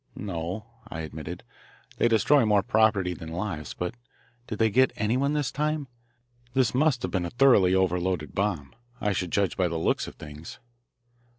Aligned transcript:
"No," 0.15 0.65
I 0.87 1.01
admitted. 1.01 1.43
"They 1.97 2.07
destroy 2.07 2.43
more 2.43 2.63
property 2.63 3.13
than 3.13 3.29
lives. 3.31 3.75
But 3.75 3.93
did 4.47 4.57
they 4.57 4.71
get 4.71 4.91
anyone 4.95 5.33
this 5.33 5.51
time? 5.51 5.87
This 6.55 6.73
must 6.73 7.03
have 7.03 7.11
been 7.11 7.23
a 7.23 7.29
thoroughly 7.29 7.75
overloaded 7.75 8.33
bomb, 8.33 8.73
I 8.99 9.13
should 9.13 9.29
judge 9.29 9.55
by 9.55 9.67
the 9.67 9.77
looks 9.77 10.07
of 10.07 10.15
things." 10.15 10.57